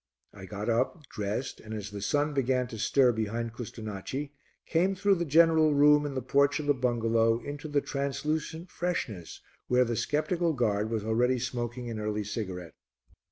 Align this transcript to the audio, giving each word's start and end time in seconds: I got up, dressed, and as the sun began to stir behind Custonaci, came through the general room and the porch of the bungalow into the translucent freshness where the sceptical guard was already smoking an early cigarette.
I 0.33 0.45
got 0.47 0.67
up, 0.67 1.05
dressed, 1.09 1.59
and 1.59 1.75
as 1.75 1.91
the 1.91 2.01
sun 2.01 2.33
began 2.33 2.65
to 2.69 2.79
stir 2.79 3.11
behind 3.11 3.53
Custonaci, 3.53 4.31
came 4.65 4.95
through 4.95 5.13
the 5.13 5.25
general 5.25 5.75
room 5.75 6.07
and 6.07 6.17
the 6.17 6.23
porch 6.23 6.59
of 6.59 6.65
the 6.65 6.73
bungalow 6.73 7.39
into 7.43 7.67
the 7.67 7.81
translucent 7.81 8.71
freshness 8.71 9.41
where 9.67 9.85
the 9.85 9.95
sceptical 9.95 10.53
guard 10.53 10.89
was 10.89 11.05
already 11.05 11.37
smoking 11.37 11.87
an 11.87 11.99
early 11.99 12.23
cigarette. 12.23 12.73